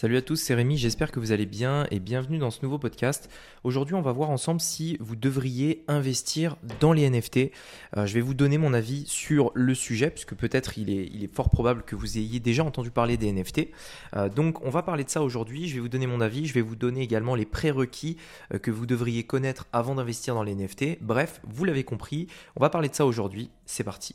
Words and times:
Salut 0.00 0.16
à 0.16 0.22
tous, 0.22 0.36
c'est 0.36 0.54
Rémi, 0.54 0.78
j'espère 0.78 1.12
que 1.12 1.20
vous 1.20 1.30
allez 1.30 1.44
bien 1.44 1.86
et 1.90 2.00
bienvenue 2.00 2.38
dans 2.38 2.50
ce 2.50 2.60
nouveau 2.62 2.78
podcast. 2.78 3.28
Aujourd'hui, 3.64 3.94
on 3.94 4.00
va 4.00 4.12
voir 4.12 4.30
ensemble 4.30 4.58
si 4.58 4.96
vous 4.98 5.14
devriez 5.14 5.84
investir 5.88 6.56
dans 6.80 6.94
les 6.94 7.10
NFT. 7.10 7.52
Euh, 7.98 8.06
je 8.06 8.14
vais 8.14 8.22
vous 8.22 8.32
donner 8.32 8.56
mon 8.56 8.72
avis 8.72 9.04
sur 9.06 9.52
le 9.54 9.74
sujet, 9.74 10.08
puisque 10.08 10.34
peut-être 10.34 10.78
il 10.78 10.88
est, 10.88 11.30
fort 11.30 11.50
probable 11.50 11.82
que 11.82 11.96
vous 11.96 12.16
ayez 12.16 12.40
déjà 12.40 12.64
entendu 12.64 12.90
parler 12.90 13.18
des 13.18 13.30
NFT. 13.30 13.68
Euh, 14.16 14.30
donc, 14.30 14.64
on 14.64 14.70
va 14.70 14.82
parler 14.82 15.04
de 15.04 15.10
ça 15.10 15.22
aujourd'hui. 15.22 15.68
Je 15.68 15.74
vais 15.74 15.80
vous 15.80 15.90
donner 15.90 16.06
mon 16.06 16.22
avis, 16.22 16.46
je 16.46 16.54
vais 16.54 16.62
vous 16.62 16.76
donner 16.76 17.02
également 17.02 17.34
les 17.34 17.44
prérequis 17.44 18.16
euh, 18.54 18.58
que 18.58 18.70
vous 18.70 18.86
devriez 18.86 19.24
connaître 19.24 19.66
avant 19.74 19.96
d'investir 19.96 20.34
dans 20.34 20.44
les 20.44 20.54
NFT. 20.54 21.02
Bref, 21.02 21.42
vous 21.46 21.66
l'avez 21.66 21.84
compris, 21.84 22.26
on 22.56 22.60
va 22.60 22.70
parler 22.70 22.88
de 22.88 22.94
ça 22.94 23.04
aujourd'hui. 23.04 23.50
C'est 23.66 23.84
parti. 23.84 24.14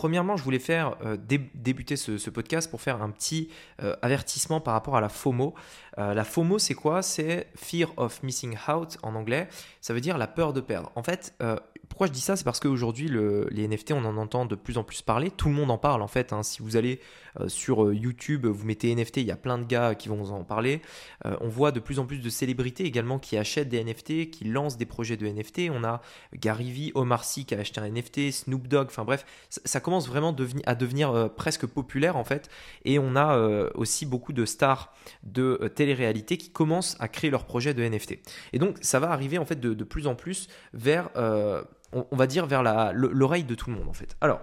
premièrement, 0.00 0.38
je 0.38 0.42
voulais 0.42 0.58
faire 0.58 0.96
euh, 1.04 1.18
débuter 1.54 1.94
ce, 1.94 2.30
podcast 2.30 2.70
pour 2.70 2.80
faire 2.80 3.02
un 3.02 3.10
petit 3.10 3.50
euh, 3.82 3.94
avertissement 4.00 4.58
par 4.58 4.72
rapport 4.72 4.96
à 4.96 5.02
la 5.02 5.10
FOMO. 5.10 5.52
Euh, 5.98 6.14
la 6.14 6.24
FOMO, 6.24 6.58
c'est 6.58 6.72
quoi? 6.72 7.02
C'est 7.02 7.48
Fear 7.54 7.92
of 7.98 8.22
Missing 8.22 8.56
Out 8.66 8.96
en 9.02 9.14
anglais. 9.14 9.46
Ça 9.82 9.92
veut 9.92 10.00
dire 10.00 10.16
la 10.16 10.26
peur 10.26 10.54
de 10.54 10.62
perdre. 10.62 10.90
En 10.94 11.02
fait, 11.02 11.34
pourquoi 11.88 12.06
je 12.06 12.12
dis 12.12 12.20
ça? 12.20 12.36
C'est 12.36 12.44
parce 12.44 12.60
qu'aujourd'hui, 12.60 13.10
les 13.50 13.68
NFT, 13.68 13.92
on 13.92 14.04
en 14.04 14.16
entend 14.16 14.46
de 14.46 14.54
plus 14.54 14.78
en 14.78 14.84
plus 14.84 15.02
parler. 15.02 15.30
Tout 15.30 15.48
le 15.48 15.54
monde 15.54 15.70
en 15.70 15.78
parle 15.78 16.00
en 16.00 16.08
fait. 16.08 16.32
Hein. 16.32 16.42
Si 16.42 16.62
vous 16.62 16.76
allez 16.76 17.00
sur 17.48 17.92
YouTube, 17.92 18.46
vous 18.46 18.66
mettez 18.66 18.94
NFT, 18.94 19.18
il 19.18 19.26
y 19.26 19.30
a 19.30 19.36
plein 19.36 19.58
de 19.58 19.64
gars 19.64 19.94
qui 19.94 20.08
vont 20.08 20.16
vous 20.16 20.32
en 20.32 20.44
parler. 20.44 20.82
On 21.24 21.48
voit 21.48 21.72
de 21.72 21.80
plus 21.80 21.98
en 21.98 22.06
plus 22.06 22.18
de 22.18 22.28
célébrités 22.30 22.84
également 22.84 23.18
qui 23.18 23.36
achètent 23.36 23.68
des 23.68 23.82
NFT, 23.82 24.30
qui 24.30 24.44
lancent 24.44 24.76
des 24.76 24.86
projets 24.86 25.16
de 25.16 25.26
NFT. 25.26 25.70
On 25.72 25.82
a 25.82 26.00
Gary 26.34 26.70
Vee, 26.70 26.92
Omar 26.94 27.24
Sy 27.24 27.44
qui 27.44 27.54
a 27.54 27.58
acheté 27.58 27.80
un 27.80 27.88
NFT, 27.88 28.30
Snoop 28.30 28.68
Dogg. 28.68 28.86
Enfin 28.88 29.04
bref, 29.04 29.24
ça, 29.48 29.80
commence 29.80 29.89
vraiment 29.98 30.34
à 30.66 30.74
devenir 30.74 31.30
presque 31.36 31.66
populaire 31.66 32.16
en 32.16 32.24
fait. 32.24 32.48
Et 32.84 32.98
on 32.98 33.16
a 33.16 33.36
aussi 33.74 34.06
beaucoup 34.06 34.32
de 34.32 34.44
stars 34.44 34.94
de 35.22 35.70
télé-réalité 35.74 36.36
qui 36.36 36.50
commencent 36.50 36.96
à 37.00 37.08
créer 37.08 37.30
leurs 37.30 37.44
projets 37.44 37.74
de 37.74 37.82
NFT. 37.82 38.18
Et 38.52 38.58
donc 38.58 38.76
ça 38.80 39.00
va 39.00 39.10
arriver 39.10 39.38
en 39.38 39.44
fait 39.44 39.58
de, 39.60 39.84
plus 39.84 40.06
en 40.06 40.14
plus 40.14 40.48
vers 40.72 41.10
on, 41.92 42.16
va 42.16 42.26
dire 42.26 42.46
vers 42.46 42.62
l'oreille 42.92 43.44
de 43.44 43.54
tout 43.54 43.70
le 43.70 43.76
monde 43.76 43.88
en 43.88 43.92
fait. 43.92 44.16
Alors, 44.20 44.40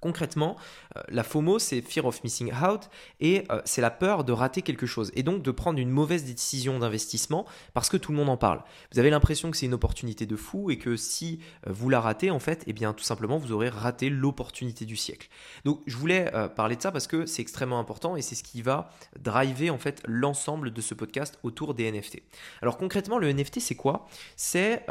concrètement, 0.00 0.56
euh, 0.96 1.02
la 1.08 1.22
FOMO, 1.22 1.58
c'est 1.58 1.80
Fear 1.82 2.06
of 2.06 2.24
Missing 2.24 2.52
Out, 2.52 2.88
et 3.20 3.44
euh, 3.50 3.60
c'est 3.64 3.80
la 3.80 3.90
peur 3.90 4.24
de 4.24 4.32
rater 4.32 4.62
quelque 4.62 4.86
chose, 4.86 5.10
et 5.14 5.22
donc 5.22 5.42
de 5.42 5.50
prendre 5.50 5.78
une 5.78 5.90
mauvaise 5.90 6.24
décision 6.24 6.78
d'investissement 6.78 7.46
parce 7.74 7.88
que 7.88 7.96
tout 7.96 8.12
le 8.12 8.18
monde 8.18 8.28
en 8.28 8.36
parle. 8.36 8.62
Vous 8.92 8.98
avez 8.98 9.10
l'impression 9.10 9.50
que 9.50 9.56
c'est 9.56 9.66
une 9.66 9.74
opportunité 9.74 10.26
de 10.26 10.36
fou, 10.36 10.70
et 10.70 10.78
que 10.78 10.96
si 10.96 11.40
euh, 11.66 11.72
vous 11.72 11.88
la 11.88 12.00
ratez, 12.00 12.30
en 12.30 12.40
fait, 12.40 12.64
eh 12.66 12.72
bien 12.72 12.92
tout 12.92 13.04
simplement, 13.04 13.38
vous 13.38 13.52
aurez 13.52 13.68
raté 13.68 14.10
l'opportunité 14.10 14.84
du 14.84 14.96
siècle. 14.96 15.28
Donc 15.64 15.80
je 15.86 15.96
voulais 15.96 16.30
parler 16.56 16.76
de 16.76 16.82
ça 16.82 16.92
parce 16.92 17.06
que 17.06 17.26
c'est 17.26 17.42
extrêmement 17.42 17.78
important, 17.78 18.16
et 18.16 18.22
c'est 18.22 18.34
ce 18.34 18.42
qui 18.42 18.62
va 18.62 18.90
driver 19.18 19.70
en 19.70 19.78
fait 19.78 20.02
l'ensemble 20.06 20.72
de 20.72 20.80
ce 20.80 20.94
podcast 20.94 21.38
autour 21.42 21.74
des 21.74 21.90
NFT. 21.90 22.22
Alors 22.62 22.76
concrètement, 22.78 23.18
le 23.18 23.32
NFT, 23.32 23.60
c'est 23.60 23.74
quoi? 23.74 24.06
C'est 24.36 24.84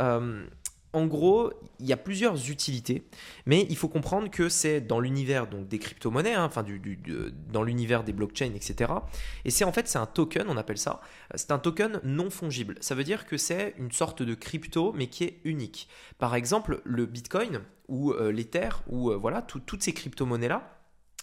en 0.91 1.05
gros, 1.05 1.51
il 1.79 1.85
y 1.85 1.93
a 1.93 1.97
plusieurs 1.97 2.49
utilités, 2.49 3.03
mais 3.45 3.67
il 3.69 3.77
faut 3.77 3.87
comprendre 3.87 4.29
que 4.31 4.49
c'est 4.49 4.81
dans 4.81 4.99
l'univers 4.99 5.47
donc 5.47 5.67
des 5.67 5.77
crypto-monnaies, 5.77 6.33
hein, 6.33 6.45
enfin 6.45 6.63
du, 6.63 6.99
dans 7.51 7.61
l'univers 7.61 8.03
des 8.03 8.11
blockchains, 8.11 8.53
etc. 8.55 8.91
Et 9.45 9.51
c'est 9.51 9.65
en 9.65 9.71
fait 9.71 9.87
c'est 9.87 9.99
un 9.99 10.07
token, 10.07 10.47
on 10.49 10.57
appelle 10.57 10.79
ça. 10.79 11.01
C'est 11.35 11.51
un 11.51 11.59
token 11.59 12.01
non 12.03 12.31
fongible. 12.31 12.75
Ça 12.81 12.95
veut 12.95 13.03
dire 13.03 13.27
que 13.27 13.37
c'est 13.37 13.75
une 13.77 13.91
sorte 13.91 14.23
de 14.23 14.33
crypto, 14.33 14.91
mais 14.93 15.07
qui 15.07 15.25
est 15.25 15.41
unique. 15.43 15.87
Par 16.17 16.33
exemple, 16.33 16.81
le 16.85 17.05
Bitcoin 17.05 17.61
ou 17.87 18.11
euh, 18.11 18.31
l'Ether 18.31 18.69
ou 18.87 19.11
euh, 19.11 19.15
voilà 19.15 19.43
toutes 19.43 19.83
ces 19.83 19.93
crypto-monnaies 19.93 20.47
là. 20.47 20.75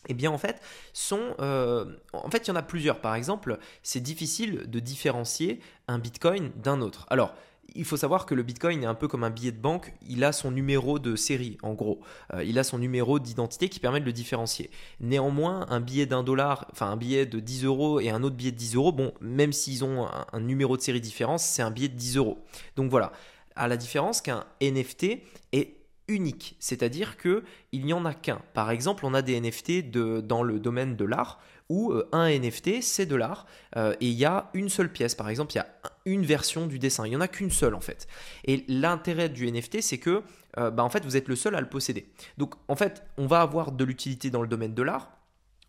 Eh 0.08 0.14
bien, 0.14 0.30
en 0.30 0.38
fait, 0.38 0.60
sont, 0.92 1.34
euh, 1.40 1.84
en 2.12 2.30
fait, 2.30 2.46
il 2.46 2.48
y 2.48 2.50
en 2.52 2.56
a 2.56 2.62
plusieurs. 2.62 3.00
Par 3.00 3.16
exemple, 3.16 3.58
c'est 3.82 4.00
difficile 4.00 4.70
de 4.70 4.78
différencier 4.78 5.60
un 5.88 5.98
Bitcoin 5.98 6.52
d'un 6.54 6.80
autre. 6.80 7.06
Alors, 7.10 7.34
il 7.74 7.84
faut 7.84 7.96
savoir 7.96 8.26
que 8.26 8.34
le 8.34 8.42
Bitcoin 8.42 8.82
est 8.82 8.86
un 8.86 8.94
peu 8.94 9.08
comme 9.08 9.24
un 9.24 9.30
billet 9.30 9.52
de 9.52 9.60
banque, 9.60 9.92
il 10.08 10.24
a 10.24 10.32
son 10.32 10.50
numéro 10.50 10.98
de 10.98 11.16
série 11.16 11.58
en 11.62 11.74
gros, 11.74 12.00
euh, 12.34 12.44
il 12.44 12.58
a 12.58 12.64
son 12.64 12.78
numéro 12.78 13.18
d'identité 13.18 13.68
qui 13.68 13.80
permet 13.80 14.00
de 14.00 14.04
le 14.04 14.12
différencier. 14.12 14.70
Néanmoins, 15.00 15.66
un 15.68 15.80
billet 15.80 16.06
d'un 16.06 16.22
dollar, 16.22 16.66
enfin 16.72 16.86
un 16.86 16.96
billet 16.96 17.26
de 17.26 17.40
10 17.40 17.64
euros 17.64 18.00
et 18.00 18.10
un 18.10 18.22
autre 18.22 18.36
billet 18.36 18.52
de 18.52 18.56
10 18.56 18.76
euros, 18.76 18.92
bon, 18.92 19.12
même 19.20 19.52
s'ils 19.52 19.84
ont 19.84 20.06
un, 20.32 20.40
numéro 20.40 20.76
de 20.76 20.82
série 20.82 21.00
différent, 21.00 21.38
c'est 21.38 21.62
un 21.62 21.70
billet 21.70 21.88
de 21.88 21.96
10 21.96 22.16
euros. 22.16 22.38
Donc 22.76 22.90
voilà, 22.90 23.12
à 23.54 23.68
la 23.68 23.76
différence 23.76 24.20
qu'un 24.20 24.44
NFT 24.60 25.22
est 25.52 25.75
unique, 26.08 26.56
c'est-à-dire 26.58 27.16
que 27.16 27.44
il 27.72 27.84
n'y 27.84 27.92
en 27.92 28.04
a 28.04 28.14
qu'un. 28.14 28.40
Par 28.54 28.70
exemple, 28.70 29.04
on 29.06 29.14
a 29.14 29.22
des 29.22 29.40
NFT 29.40 29.90
de, 29.90 30.20
dans 30.20 30.42
le 30.42 30.58
domaine 30.58 30.96
de 30.96 31.04
l'art 31.04 31.40
où 31.68 31.92
euh, 31.92 32.08
un 32.12 32.28
NFT 32.30 32.80
c'est 32.82 33.06
de 33.06 33.16
l'art 33.16 33.46
euh, 33.76 33.94
et 34.00 34.06
il 34.06 34.14
y 34.14 34.24
a 34.24 34.50
une 34.54 34.68
seule 34.68 34.90
pièce. 34.90 35.14
Par 35.14 35.28
exemple, 35.28 35.52
il 35.52 35.56
y 35.56 35.60
a 35.60 35.68
une 36.04 36.24
version 36.24 36.66
du 36.66 36.78
dessin. 36.78 37.06
Il 37.06 37.10
n'y 37.10 37.16
en 37.16 37.20
a 37.20 37.28
qu'une 37.28 37.50
seule 37.50 37.74
en 37.74 37.80
fait. 37.80 38.06
Et 38.44 38.64
l'intérêt 38.68 39.28
du 39.28 39.50
NFT, 39.50 39.80
c'est 39.80 39.98
que 39.98 40.22
euh, 40.58 40.70
bah, 40.70 40.84
en 40.84 40.88
fait, 40.88 41.04
vous 41.04 41.16
êtes 41.16 41.28
le 41.28 41.36
seul 41.36 41.54
à 41.54 41.60
le 41.60 41.68
posséder. 41.68 42.06
Donc 42.38 42.54
en 42.68 42.76
fait, 42.76 43.02
on 43.18 43.26
va 43.26 43.40
avoir 43.40 43.72
de 43.72 43.84
l'utilité 43.84 44.30
dans 44.30 44.42
le 44.42 44.48
domaine 44.48 44.74
de 44.74 44.82
l'art. 44.82 45.15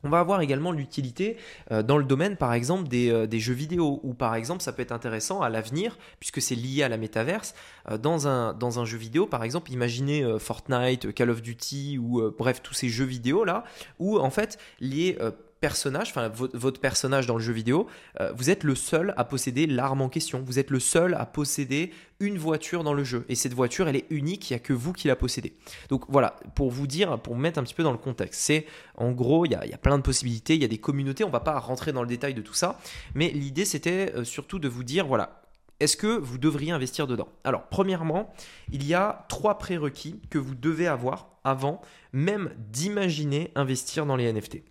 On 0.03 0.09
va 0.09 0.19
avoir 0.19 0.41
également 0.41 0.71
l'utilité 0.71 1.37
dans 1.69 1.97
le 1.97 2.03
domaine, 2.03 2.37
par 2.37 2.53
exemple, 2.53 2.87
des, 2.87 3.39
jeux 3.39 3.53
vidéo, 3.53 3.99
ou 4.03 4.13
par 4.13 4.35
exemple, 4.35 4.61
ça 4.61 4.71
peut 4.71 4.81
être 4.81 4.91
intéressant 4.91 5.41
à 5.41 5.49
l'avenir, 5.49 5.97
puisque 6.19 6.41
c'est 6.41 6.55
lié 6.55 6.83
à 6.83 6.89
la 6.89 6.97
métaverse, 6.97 7.55
dans, 7.99 8.27
un, 8.27 8.53
dans 8.53 8.79
un 8.79 8.85
jeu 8.85 8.97
vidéo, 8.97 9.25
par 9.25 9.43
exemple, 9.43 9.71
imaginez 9.71 10.23
Fortnite, 10.39 11.13
Call 11.13 11.31
of 11.31 11.41
Duty, 11.41 11.97
ou 11.97 12.31
bref, 12.37 12.61
tous 12.61 12.73
ces 12.75 12.89
jeux 12.89 13.05
vidéo 13.05 13.43
là, 13.43 13.63
où 13.99 14.19
en 14.19 14.29
fait, 14.29 14.59
les 14.79 15.17
personnage, 15.59 16.09
enfin 16.09 16.29
votre 16.29 16.79
personnage 16.79 17.27
dans 17.27 17.35
le 17.35 17.41
jeu 17.41 17.53
vidéo, 17.53 17.87
euh, 18.19 18.31
vous 18.35 18.49
êtes 18.49 18.63
le 18.63 18.75
seul 18.75 19.13
à 19.17 19.23
posséder 19.23 19.67
l'arme 19.67 20.01
en 20.01 20.09
question. 20.09 20.43
Vous 20.45 20.59
êtes 20.59 20.69
le 20.69 20.79
seul 20.79 21.15
à 21.15 21.25
posséder 21.25 21.91
une 22.19 22.37
voiture 22.37 22.83
dans 22.83 22.93
le 22.93 23.03
jeu. 23.03 23.25
Et 23.29 23.35
cette 23.35 23.53
voiture, 23.53 23.87
elle 23.87 23.95
est 23.95 24.05
unique, 24.09 24.49
il 24.49 24.53
n'y 24.53 24.57
a 24.57 24.59
que 24.59 24.73
vous 24.73 24.93
qui 24.93 25.07
la 25.07 25.15
possédez. 25.15 25.53
Donc 25.89 26.05
voilà, 26.09 26.39
pour 26.55 26.71
vous 26.71 26.87
dire, 26.87 27.19
pour 27.19 27.33
vous 27.33 27.39
mettre 27.39 27.59
un 27.59 27.63
petit 27.63 27.73
peu 27.73 27.83
dans 27.83 27.91
le 27.91 27.97
contexte, 27.97 28.41
c'est 28.41 28.65
en 28.95 29.11
gros, 29.11 29.45
il 29.45 29.51
y, 29.51 29.55
a, 29.55 29.77
plein 29.77 29.97
de 29.97 30.03
possibilités, 30.03 30.55
il 30.55 30.61
y 30.61 30.65
a 30.65 30.69
des 30.69 30.79
communautés, 30.79 31.23
on 31.23 31.29
va 31.29 31.39
pas 31.39 31.59
rentrer 31.59 31.91
dans 31.91 32.01
le 32.01 32.07
détail 32.07 32.33
de 32.33 32.41
tout 32.41 32.53
ça, 32.53 32.79
mais 33.13 33.29
l'idée 33.29 33.65
c'était 33.65 34.13
euh, 34.15 34.23
surtout 34.23 34.59
de 34.59 34.67
vous 34.67 34.83
dire, 34.83 35.05
voilà, 35.05 35.41
est-ce 35.79 35.95
que 35.95 36.07
vous 36.07 36.39
devriez 36.39 36.71
investir 36.71 37.05
dedans? 37.05 37.27
Alors, 37.43 37.67
premièrement, 37.67 38.33
il 38.71 38.85
y 38.85 38.95
a 38.95 39.25
trois 39.29 39.59
prérequis 39.59 40.19
que 40.31 40.39
vous 40.39 40.55
devez 40.55 40.87
avoir 40.87 41.27
avant 41.43 41.81
même 42.13 42.49
d'imaginer 42.57 43.51
investir 43.55 44.07
dans 44.07 44.15
les 44.15 44.31
NFT. 44.31 44.63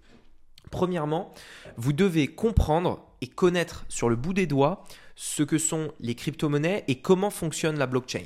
Premièrement, 0.70 1.32
vous 1.76 1.92
devez 1.92 2.28
comprendre 2.28 3.06
et 3.20 3.28
connaître 3.28 3.84
sur 3.88 4.08
le 4.08 4.16
bout 4.16 4.32
des 4.32 4.46
doigts 4.46 4.84
ce 5.14 5.42
que 5.42 5.58
sont 5.58 5.92
les 6.00 6.14
crypto-monnaies 6.14 6.84
et 6.88 7.00
comment 7.00 7.30
fonctionne 7.30 7.78
la 7.78 7.86
blockchain. 7.86 8.24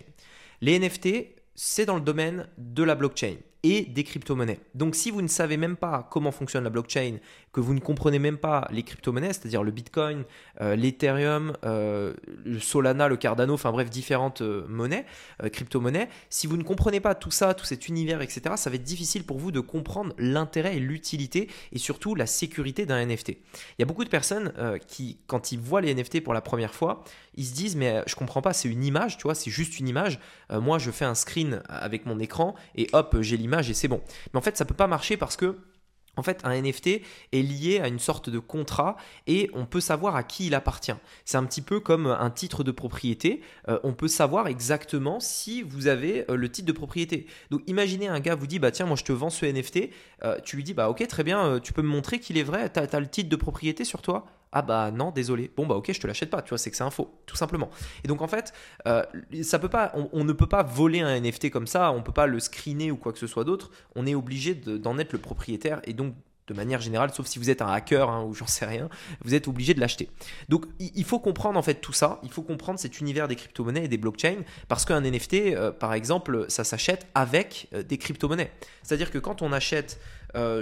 Les 0.60 0.78
NFT, 0.78 1.34
c'est 1.54 1.86
dans 1.86 1.94
le 1.94 2.00
domaine 2.00 2.48
de 2.58 2.82
la 2.82 2.94
blockchain 2.94 3.36
et 3.62 3.82
des 3.82 4.04
crypto-monnaies. 4.04 4.60
Donc 4.75 4.94
si 4.94 5.10
vous 5.10 5.22
ne 5.22 5.28
savez 5.28 5.56
même 5.56 5.76
pas 5.76 6.09
comment 6.10 6.32
fonctionne 6.32 6.65
la 6.65 6.71
blockchain, 6.71 7.19
que 7.53 7.60
vous 7.60 7.75
ne 7.75 7.81
comprenez 7.81 8.19
même 8.19 8.38
pas 8.38 8.69
les 8.71 8.82
crypto-monnaies, 8.82 9.32
c'est-à-dire 9.32 9.62
le 9.62 9.71
Bitcoin, 9.71 10.25
euh, 10.60 10.76
l'Ethereum, 10.76 11.56
euh, 11.65 12.15
le 12.44 12.60
Solana, 12.60 13.09
le 13.09 13.16
Cardano, 13.16 13.54
enfin 13.54 13.72
bref, 13.72 13.91
différentes 13.91 14.41
euh, 14.41 14.66
monnaies, 14.69 15.04
crypto-monnaies, 15.53 16.09
si 16.28 16.47
vous 16.47 16.56
ne 16.56 16.62
comprenez 16.62 17.00
pas 17.00 17.15
tout 17.15 17.31
ça, 17.31 17.54
tout 17.54 17.65
cet 17.65 17.88
univers, 17.88 18.22
etc., 18.22 18.43
ça 18.56 18.71
va 18.71 18.76
être 18.76 18.84
difficile 18.84 19.25
pour 19.25 19.38
vous 19.38 19.50
de 19.50 19.60
comprendre 19.60 20.15
l'intérêt 20.19 20.77
et 20.77 20.81
l'utilité 20.81 21.48
et 21.72 21.78
surtout 21.78 22.15
la 22.15 22.27
sécurité 22.27 22.87
d'un 22.87 23.04
NFT. 23.04 23.31
Il 23.31 23.81
y 23.81 23.82
a 23.82 23.87
beaucoup 23.87 24.04
de 24.04 24.10
personnes 24.10 24.53
qui, 24.87 25.19
quand 25.27 25.53
ils 25.53 25.59
voient 25.59 25.80
les 25.80 25.95
NFT 25.95 26.22
pour 26.22 26.34
la 26.34 26.41
première 26.41 26.74
fois, 26.74 27.04
ils 27.34 27.45
se 27.45 27.54
disent 27.54 27.77
mais 27.77 28.03
je 28.06 28.15
comprends 28.15 28.42
pas, 28.42 28.53
c'est 28.53 28.68
une 28.68 28.84
image, 28.84 29.16
tu 29.16 29.24
vois, 29.24 29.34
c'est 29.34 29.51
juste 29.51 29.78
une 29.78 29.89
image. 29.89 30.21
moi, 30.51 30.78
je 30.78 30.91
fais 30.91 31.04
un 31.04 31.15
screen 31.15 31.63
avec 31.68 32.06
mon 32.06 32.18
écran 32.18 32.54
et 32.77 32.89
hop, 32.92 33.16
j'ai 33.21 33.36
l'image 33.36 33.49
et 33.58 33.74
c'est 33.74 33.88
bon. 33.88 34.00
Mais 34.32 34.38
en 34.38 34.42
fait, 34.42 34.56
ça 34.56 34.64
peut 34.64 34.74
pas 34.74 34.86
marcher 34.86 35.16
parce 35.16 35.36
que 35.36 35.56
en 36.16 36.22
fait, 36.22 36.41
un 36.44 36.60
NFT 36.60 37.02
est 37.32 37.42
lié 37.42 37.80
à 37.80 37.88
une 37.88 37.98
sorte 37.98 38.30
de 38.30 38.38
contrat 38.38 38.97
et 39.26 39.48
on 39.54 39.64
peut 39.64 39.80
savoir 39.80 40.16
à 40.16 40.22
qui 40.22 40.48
il 40.48 40.54
appartient. 40.54 40.92
C'est 41.24 41.36
un 41.36 41.44
petit 41.44 41.62
peu 41.62 41.80
comme 41.80 42.06
un 42.06 42.30
titre 42.30 42.64
de 42.64 42.72
propriété. 42.72 43.41
Euh, 43.68 43.78
on 43.84 43.92
peut 43.92 44.08
savoir 44.08 44.48
exactement 44.48 45.20
si 45.20 45.62
vous 45.62 45.86
avez 45.86 46.30
euh, 46.30 46.34
le 46.34 46.50
titre 46.50 46.66
de 46.66 46.72
propriété. 46.72 47.26
Donc, 47.50 47.62
imaginez 47.66 48.08
un 48.08 48.20
gars 48.20 48.34
vous 48.34 48.47
dit 48.48 48.58
bah 48.58 48.70
tiens 48.70 48.86
moi 48.86 48.97
je 48.97 49.04
te 49.04 49.12
vends 49.12 49.30
ce 49.30 49.47
NFT. 49.47 49.91
Euh, 50.24 50.38
tu 50.44 50.56
lui 50.56 50.64
dis 50.64 50.74
bah 50.74 50.91
ok 50.91 51.06
très 51.06 51.24
bien, 51.24 51.60
tu 51.60 51.72
peux 51.72 51.82
me 51.82 51.88
montrer 51.88 52.18
qu'il 52.18 52.36
est 52.38 52.42
vrai. 52.42 52.68
T'as 52.68 52.84
as 52.84 53.00
le 53.00 53.08
titre 53.08 53.28
de 53.28 53.36
propriété 53.36 53.84
sur 53.84 54.03
toi? 54.03 54.26
Ah 54.52 54.62
bah 54.62 54.91
non, 54.91 55.12
désolé. 55.12 55.50
Bon 55.56 55.66
bah 55.66 55.76
ok, 55.76 55.92
je 55.92 56.00
te 56.00 56.06
l'achète 56.06 56.30
pas. 56.30 56.42
Tu 56.42 56.50
vois, 56.50 56.58
c'est 56.58 56.70
que 56.70 56.76
c'est 56.76 56.84
un 56.84 56.91
faux, 56.91 57.20
tout 57.26 57.36
simplement. 57.36 57.70
Et 58.04 58.08
donc 58.08 58.20
en 58.20 58.28
fait, 58.28 58.52
euh, 58.86 59.02
ça 59.42 59.58
peut 59.58 59.68
pas, 59.68 59.92
on, 59.94 60.24
ne 60.24 60.32
peut 60.32 60.48
pas 60.48 60.62
voler 60.62 61.00
un 61.00 61.20
NFT 61.20 61.50
comme 61.50 61.66
ça. 61.66 61.92
On 61.92 62.02
peut 62.02 62.12
pas 62.12 62.26
le 62.26 62.41
screener 62.41 62.91
ou 62.91 62.97
quoi 62.97 63.12
que 63.12 63.18
ce 63.18 63.28
soit 63.28 63.44
d'autre. 63.44 63.70
On 63.94 64.06
est 64.06 64.14
obligé 64.14 64.54
d'en 64.54 64.98
être 64.98 65.12
le 65.12 65.18
propriétaire 65.18 65.80
et 65.84 65.92
donc 65.92 66.14
de 66.48 66.54
manière 66.54 66.80
générale, 66.80 67.12
sauf 67.14 67.28
si 67.28 67.38
vous 67.38 67.48
êtes 67.48 67.62
un 67.62 67.68
hacker 67.68 68.10
hein, 68.10 68.24
ou 68.24 68.34
j'en 68.34 68.48
sais 68.48 68.66
rien, 68.66 68.88
vous 69.22 69.36
êtes 69.36 69.47
obligé 69.47 69.72
de 69.72 69.78
l'acheter. 69.78 70.10
Donc 70.48 70.66
il 70.80 71.04
faut 71.04 71.20
comprendre 71.20 71.56
en 71.56 71.62
fait 71.62 71.74
tout 71.74 71.92
ça, 71.92 72.18
il 72.24 72.30
faut 72.32 72.42
comprendre 72.42 72.80
cet 72.80 72.98
univers 73.00 73.28
des 73.28 73.36
crypto-monnaies 73.36 73.84
et 73.84 73.88
des 73.88 73.98
blockchains, 73.98 74.42
parce 74.66 74.84
qu'un 74.84 75.00
NFT, 75.00 75.34
euh, 75.34 75.70
par 75.70 75.94
exemple, 75.94 76.46
ça 76.48 76.64
s'achète 76.64 77.06
avec 77.14 77.68
euh, 77.72 77.84
des 77.84 77.98
crypto-monnaies. 77.98 78.50
C'est-à-dire 78.82 79.12
que 79.12 79.18
quand 79.18 79.42
on 79.42 79.53
achète 79.53 80.00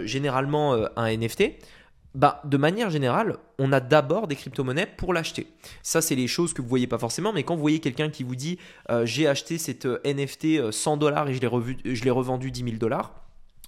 généralement 0.05 0.75
un 0.96 1.14
NFT, 1.14 1.52
bah, 2.19 2.43
de 2.44 2.56
manière 2.56 2.91
générale, 2.91 3.38
on 3.59 3.73
a 3.73 3.81
d'abord 3.81 4.29
des 4.29 4.37
crypto-monnaies 4.37 4.88
pour 4.97 5.15
l'acheter. 5.15 5.47
Ça, 5.82 6.03
c'est 6.03 6.15
les 6.15 6.26
choses 6.26 6.53
que 6.53 6.61
vous 6.61 6.69
voyez 6.69 6.87
pas 6.87 6.99
forcément, 6.99 7.32
mais 7.32 7.44
quand 7.44 7.55
vous 7.55 7.62
voyez 7.62 7.79
quelqu'un 7.79 8.11
qui 8.11 8.25
vous 8.25 8.37
dit 8.37 8.59
j'ai 9.05 9.26
acheté 9.26 9.56
cette 9.56 9.87
NFT 10.05 10.70
100 10.70 10.97
dollars 10.97 11.29
et 11.29 11.35
je 11.35 11.41
l'ai 12.05 12.11
revendu 12.11 12.50
10 12.50 12.65
000 12.65 12.76
dollars, 12.76 13.12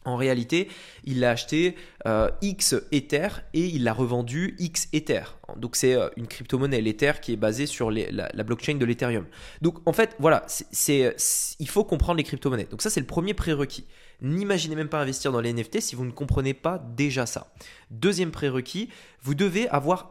en 0.06 0.16
réalité, 0.16 0.68
il 1.04 1.20
l'a 1.20 1.30
acheté 1.30 1.76
euh, 2.06 2.30
X 2.40 2.74
Ether 2.90 3.28
et 3.52 3.66
il 3.66 3.84
l'a 3.84 3.92
revendu 3.92 4.56
X 4.58 4.88
Ether. 4.94 5.22
Donc 5.56 5.76
c'est 5.76 5.94
euh, 5.94 6.08
une 6.16 6.26
crypto-monnaie, 6.26 6.80
l'Ether, 6.80 7.12
qui 7.20 7.34
est 7.34 7.36
basée 7.36 7.66
sur 7.66 7.90
la, 7.90 8.42
blockchain 8.42 8.76
de 8.76 8.84
l'Ethereum. 8.86 9.26
Donc 9.60 9.86
en 9.86 9.92
fait, 9.92 10.16
voilà, 10.18 10.44
c'est, 10.48 11.14
il 11.58 11.68
faut 11.68 11.84
comprendre 11.84 12.16
les 12.16 12.24
crypto-monnaies. 12.24 12.68
Donc 12.70 12.80
ça, 12.80 12.88
c'est 12.88 13.00
le 13.00 13.06
premier 13.06 13.34
prérequis. 13.34 13.86
N'imaginez 14.22 14.74
même 14.74 14.88
pas 14.88 15.00
investir 15.00 15.32
dans 15.32 15.40
les 15.40 15.52
NFT 15.52 15.80
si 15.80 15.96
vous 15.96 16.04
ne 16.04 16.10
comprenez 16.10 16.54
pas 16.54 16.78
déjà 16.78 17.26
ça. 17.26 17.52
Deuxième 17.90 18.30
prérequis, 18.30 18.88
vous 19.22 19.34
devez 19.34 19.68
avoir, 19.68 20.08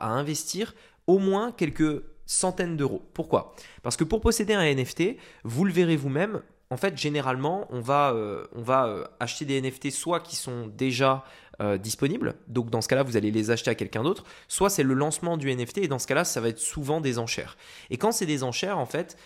à 0.00 0.08
investir 0.08 0.74
au 1.06 1.18
moins 1.18 1.52
quelques 1.52 2.02
centaines 2.26 2.76
d'euros. 2.76 3.02
Pourquoi? 3.14 3.54
Parce 3.82 3.96
que 3.96 4.04
pour 4.04 4.20
posséder 4.20 4.54
un 4.54 4.74
NFT, 4.74 5.16
vous 5.44 5.64
le 5.64 5.72
verrez 5.72 5.96
vous-même, 5.96 6.42
en 6.70 6.78
fait, 6.78 6.96
généralement, 6.96 7.66
on 7.70 7.80
va, 7.80 8.12
euh, 8.12 8.46
euh, 8.56 9.04
acheter 9.20 9.44
des 9.44 9.60
NFT 9.60 9.90
soit 9.90 10.20
qui 10.20 10.36
sont 10.36 10.68
déjà 10.68 11.24
euh, 11.60 11.78
disponibles, 11.78 12.34
donc 12.48 12.70
dans 12.70 12.80
ce 12.80 12.88
cas-là, 12.88 13.02
vous 13.02 13.16
allez 13.16 13.30
les 13.30 13.50
acheter 13.50 13.70
à 13.70 13.74
quelqu'un 13.74 14.02
d'autre, 14.02 14.24
soit 14.48 14.70
c'est 14.70 14.82
le 14.82 14.94
lancement 14.94 15.36
du 15.36 15.54
NFT, 15.54 15.78
et 15.78 15.88
dans 15.88 15.98
ce 15.98 16.06
cas-là, 16.06 16.24
ça 16.24 16.40
va 16.40 16.48
être 16.48 16.58
souvent 16.58 17.00
des 17.00 17.18
enchères. 17.18 17.56
Et 17.90 17.98
quand 17.98 18.12
c'est 18.12 18.26
des 18.26 18.42
enchères, 18.42 18.78
en 18.78 18.86
fait, 18.86 19.16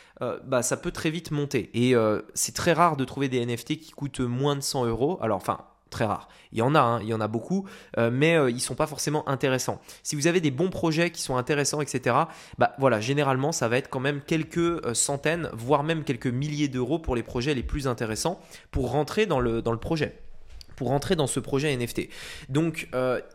bah, 0.44 0.62
ça 0.62 0.76
peut 0.76 0.90
très 0.90 1.10
vite 1.10 1.30
monter. 1.30 1.70
Et 1.74 1.94
c'est 2.34 2.54
très 2.54 2.72
rare 2.72 2.96
de 2.96 3.04
trouver 3.04 3.28
des 3.28 3.44
NFT 3.44 3.78
qui 3.78 3.92
coûtent 3.92 4.20
moins 4.20 4.56
de 4.56 4.60
100 4.60 4.86
euros. 4.86 5.18
Alors, 5.20 5.36
enfin, 5.36 5.58
très 5.90 6.04
rare. 6.04 6.28
Il 6.52 6.58
y 6.58 6.62
en 6.62 6.74
a, 6.74 6.80
hein, 6.80 7.00
il 7.02 7.08
y 7.08 7.14
en 7.14 7.20
a 7.20 7.28
beaucoup, 7.28 7.66
euh, 7.98 8.10
mais 8.12 8.36
euh, 8.36 8.50
ils 8.50 8.60
sont 8.60 8.74
pas 8.74 8.86
forcément 8.86 9.28
intéressants. 9.28 9.80
Si 10.02 10.16
vous 10.16 10.26
avez 10.26 10.40
des 10.40 10.50
bons 10.50 10.70
projets 10.70 11.10
qui 11.10 11.22
sont 11.22 11.36
intéressants, 11.36 11.80
etc., 11.80 12.16
bah 12.58 12.72
voilà, 12.78 13.00
généralement 13.00 13.52
ça 13.52 13.68
va 13.68 13.78
être 13.78 13.88
quand 13.88 14.00
même 14.00 14.20
quelques 14.20 14.58
euh, 14.58 14.94
centaines, 14.94 15.48
voire 15.52 15.82
même 15.82 16.04
quelques 16.04 16.26
milliers 16.26 16.68
d'euros 16.68 16.98
pour 16.98 17.16
les 17.16 17.22
projets 17.22 17.54
les 17.54 17.62
plus 17.62 17.86
intéressants 17.86 18.40
pour 18.70 18.90
rentrer 18.90 19.26
dans 19.26 19.40
le, 19.40 19.62
dans 19.62 19.72
le 19.72 19.78
projet 19.78 20.25
pour 20.76 20.88
rentrer 20.88 21.16
dans 21.16 21.26
ce 21.26 21.40
projet 21.40 21.74
NFT. 21.76 22.08
Donc 22.48 22.88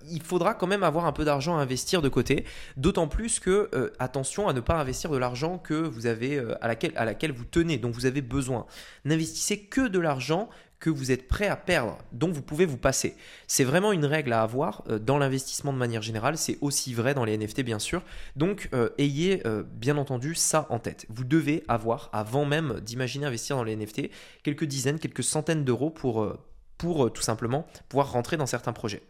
il 0.09 0.21
faudra 0.21 0.53
quand 0.53 0.67
même 0.67 0.83
avoir 0.83 1.05
un 1.05 1.11
peu 1.11 1.25
d'argent 1.25 1.57
à 1.57 1.61
investir 1.61 2.01
de 2.01 2.09
côté, 2.09 2.45
d'autant 2.77 3.07
plus 3.07 3.39
que 3.39 3.69
attention 3.99 4.47
à 4.47 4.53
ne 4.53 4.59
pas 4.59 4.79
investir 4.79 5.09
de 5.09 5.17
l'argent 5.17 5.57
que 5.57 5.73
vous 5.73 6.05
avez 6.05 6.41
à 6.61 6.67
laquelle 6.67 6.93
à 6.95 7.05
laquelle 7.05 7.31
vous 7.31 7.45
tenez, 7.45 7.77
dont 7.77 7.91
vous 7.91 8.05
avez 8.05 8.21
besoin. 8.21 8.65
N'investissez 9.05 9.59
que 9.59 9.88
de 9.88 9.99
l'argent 9.99 10.49
que 10.81 10.89
vous 10.89 11.11
êtes 11.11 11.27
prêt 11.27 11.47
à 11.47 11.55
perdre, 11.55 11.99
dont 12.11 12.31
vous 12.31 12.41
pouvez 12.41 12.65
vous 12.65 12.77
passer. 12.77 13.15
C'est 13.47 13.63
vraiment 13.63 13.93
une 13.93 14.03
règle 14.03 14.33
à 14.33 14.41
avoir 14.41 14.83
euh, 14.89 14.99
dans 14.99 15.19
l'investissement 15.19 15.71
de 15.71 15.77
manière 15.77 16.01
générale, 16.01 16.38
c'est 16.38 16.57
aussi 16.59 16.93
vrai 16.93 17.13
dans 17.13 17.23
les 17.23 17.38
NFT 17.38 17.61
bien 17.61 17.79
sûr. 17.79 18.01
Donc 18.35 18.67
euh, 18.73 18.89
ayez 18.97 19.45
euh, 19.45 19.63
bien 19.63 19.95
entendu 19.97 20.35
ça 20.35 20.65
en 20.69 20.79
tête. 20.79 21.05
Vous 21.09 21.23
devez 21.23 21.63
avoir, 21.67 22.09
avant 22.11 22.45
même 22.45 22.81
d'imaginer 22.81 23.27
investir 23.27 23.55
dans 23.55 23.63
les 23.63 23.75
NFT, 23.75 24.09
quelques 24.43 24.65
dizaines, 24.65 24.99
quelques 24.99 25.23
centaines 25.23 25.63
d'euros 25.63 25.91
pour, 25.91 26.35
pour 26.81 27.13
tout 27.13 27.21
simplement 27.21 27.67
pouvoir 27.89 28.11
rentrer 28.11 28.37
dans 28.37 28.47
certains 28.47 28.73
projets. 28.73 29.03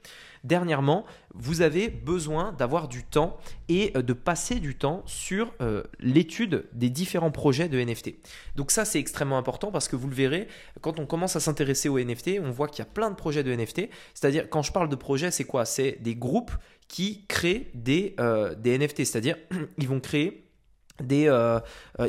Dernièrement, 0.44 1.06
vous 1.34 1.62
avez 1.62 1.88
besoin 1.88 2.52
d'avoir 2.52 2.90
du 2.90 3.06
temps 3.06 3.38
et 3.70 3.94
euh, 3.96 4.02
de 4.02 4.12
passer 4.12 4.56
du 4.60 4.76
temps 4.76 5.04
sur 5.06 5.54
euh, 5.62 5.84
l'étude 6.02 6.66
des 6.74 6.90
différents 6.90 7.32
projets 7.32 7.70
de 7.70 7.80
NFT. 7.80 8.16
Donc 8.58 8.72
ça, 8.72 8.84
c'est 8.84 9.00
extrêmement 9.00 9.38
important 9.38 9.72
parce 9.72 9.88
que 9.88 9.96
vous 9.96 10.10
le 10.10 10.16
verrez, 10.16 10.50
quand 10.82 11.00
on 11.00 11.06
commence 11.06 11.38
à 11.38 11.40
s'intéresser 11.40 11.88
aux 11.88 11.98
NFT, 11.98 12.40
on 12.44 12.52
voit 12.52 12.68
qu'il 12.68 12.80
y 12.80 12.88
a 12.88 12.92
plein 12.92 13.10
de 13.10 13.16
projets 13.16 13.44
de 13.44 13.56
NFT. 13.56 13.88
C'est-à-dire, 14.14 14.50
quand 14.50 14.64
je 14.64 14.74
parle 14.74 14.90
de 14.90 14.98
projets, 14.98 15.32
c'est 15.32 15.46
quoi? 15.46 15.64
C'est 15.64 15.98
des 16.02 16.16
groupes 16.16 16.52
qui 16.90 17.26
créent 17.30 17.72
des, 17.74 18.16
euh, 18.20 18.54
des 18.54 18.78
NFT. 18.78 19.06
C'est-à-dire, 19.06 19.38
ils 19.78 19.88
vont 19.88 20.02
créer 20.02 20.51
des, 21.02 21.26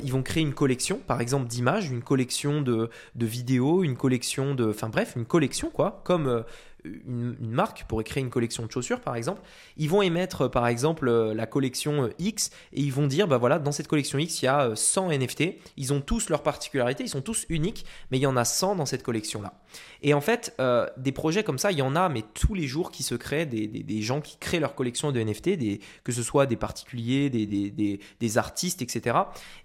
ils 0.02 0.12
vont 0.12 0.22
créer 0.22 0.42
une 0.42 0.54
collection, 0.54 1.00
par 1.06 1.20
exemple 1.20 1.46
d'images, 1.46 1.90
une 1.90 2.02
collection 2.02 2.60
de, 2.60 2.90
de, 3.14 3.26
vidéos, 3.26 3.84
une 3.84 3.96
collection 3.96 4.54
de, 4.54 4.70
enfin 4.70 4.88
bref, 4.88 5.14
une 5.16 5.26
collection 5.26 5.70
quoi, 5.70 6.00
comme 6.04 6.44
une, 6.84 7.36
marque 7.40 7.84
pourrait 7.84 8.04
créer 8.04 8.22
une 8.22 8.30
collection 8.30 8.66
de 8.66 8.70
chaussures 8.70 9.00
par 9.00 9.16
exemple, 9.16 9.40
ils 9.76 9.88
vont 9.88 10.02
émettre 10.02 10.50
par 10.50 10.66
exemple 10.66 11.08
euh, 11.08 11.34
la 11.34 11.46
collection 11.46 12.04
euh, 12.04 12.10
X 12.18 12.50
et 12.72 12.80
ils 12.80 12.92
vont 12.92 13.06
dire 13.06 13.28
bah 13.28 13.38
voilà 13.38 13.58
dans 13.58 13.72
cette 13.72 13.88
collection 13.88 14.18
X 14.18 14.42
il 14.42 14.46
y 14.46 14.48
a 14.48 14.74
100 14.74 15.10
euh, 15.10 15.18
NFT, 15.18 15.44
ils 15.76 15.92
ont 15.92 16.00
tous 16.00 16.28
leurs 16.28 16.42
particularités, 16.42 17.04
ils 17.04 17.08
sont 17.08 17.22
tous 17.22 17.46
uniques, 17.48 17.84
mais 18.10 18.18
il 18.18 18.22
y 18.22 18.26
en 18.26 18.36
a 18.36 18.44
100 18.44 18.76
dans 18.76 18.86
cette 18.86 19.02
collection 19.02 19.42
là. 19.42 19.54
Et 20.02 20.14
en 20.14 20.20
fait 20.20 20.56
des 20.96 21.12
projets 21.12 21.44
comme 21.44 21.58
ça 21.58 21.70
il 21.72 21.78
y 21.78 21.82
en 21.82 21.96
a 21.96 22.08
mais 22.08 22.22
tous 22.34 22.54
les 22.54 22.66
jours 22.66 22.90
qui 22.90 23.02
se 23.02 23.14
créent 23.14 23.46
des, 23.46 24.02
gens 24.02 24.20
qui 24.20 24.36
créent 24.36 24.60
leur 24.60 24.74
collection 24.74 25.12
de 25.12 25.22
NFT, 25.22 25.50
des, 25.50 25.80
que 26.04 26.12
ce 26.12 26.22
soit 26.22 26.46
des 26.46 26.56
particuliers, 26.56 27.30
des, 27.30 27.46
des, 27.46 28.38
artistes 28.38 28.82
etc. 28.82 29.16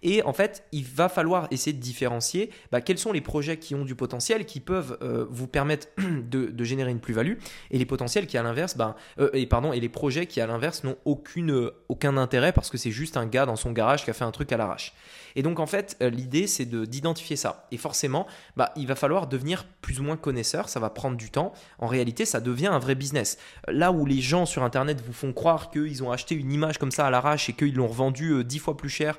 Et 0.03 0.21
en 0.23 0.33
fait 0.33 0.65
il 0.71 0.85
va 0.85 1.09
falloir 1.09 1.47
essayer 1.51 1.73
de 1.73 1.81
différencier 1.81 2.51
bah, 2.71 2.81
quels 2.81 2.97
sont 2.97 3.11
les 3.11 3.21
projets 3.21 3.57
qui 3.57 3.75
ont 3.75 3.85
du 3.85 3.95
potentiel 3.95 4.45
qui 4.45 4.59
peuvent 4.59 4.97
vous 5.29 5.47
permettre 5.47 5.87
de, 5.97 6.47
de 6.47 6.63
générer 6.63 6.91
une 6.91 6.99
plus-value 7.07 7.35
et 7.71 7.77
les 7.77 7.85
potentiels 7.85 8.27
qui 8.27 8.37
à 8.37 8.43
l'inverse, 8.43 8.75
ben, 8.75 8.95
euh, 9.19 9.29
et 9.31 9.45
pardon, 9.45 9.71
et 9.71 9.79
les 9.79 9.87
projets 9.87 10.25
qui 10.25 10.41
à 10.41 10.47
l'inverse 10.47 10.83
n'ont 10.83 10.97
aucune, 11.05 11.51
euh, 11.51 11.71
aucun 11.87 12.17
intérêt 12.17 12.51
parce 12.51 12.69
que 12.69 12.77
c'est 12.77 12.91
juste 12.91 13.15
un 13.15 13.25
gars 13.25 13.45
dans 13.45 13.55
son 13.55 13.71
garage 13.71 14.03
qui 14.03 14.09
a 14.09 14.13
fait 14.13 14.25
un 14.25 14.31
truc 14.31 14.51
à 14.51 14.57
l'arrache. 14.57 14.93
Et 15.37 15.43
donc 15.43 15.59
en 15.59 15.67
fait, 15.67 15.95
euh, 16.01 16.09
l'idée 16.09 16.47
c'est 16.47 16.65
de 16.65 16.83
d'identifier 16.83 17.37
ça. 17.37 17.67
Et 17.71 17.77
forcément, 17.77 18.27
bah, 18.57 18.73
il 18.75 18.87
va 18.87 18.95
falloir 18.95 19.27
devenir 19.27 19.65
plus 19.81 20.01
ou 20.01 20.03
moins 20.03 20.17
connaisseur, 20.17 20.67
ça 20.67 20.81
va 20.81 20.89
prendre 20.89 21.15
du 21.15 21.31
temps. 21.31 21.53
En 21.79 21.87
réalité, 21.87 22.25
ça 22.25 22.41
devient 22.41 22.67
un 22.67 22.79
vrai 22.79 22.95
business. 22.95 23.37
Là 23.69 23.93
où 23.93 24.05
les 24.05 24.19
gens 24.19 24.45
sur 24.45 24.63
Internet 24.63 25.01
vous 25.05 25.13
font 25.13 25.31
croire 25.31 25.69
qu'ils 25.69 26.03
ont 26.03 26.11
acheté 26.11 26.35
une 26.35 26.51
image 26.51 26.77
comme 26.77 26.91
ça 26.91 27.05
à 27.05 27.09
l'arrache 27.09 27.49
et 27.49 27.53
qu'ils 27.53 27.75
l'ont 27.75 27.87
revendue 27.87 28.43
dix 28.43 28.59
fois 28.59 28.75
plus 28.75 28.89
cher 28.89 29.17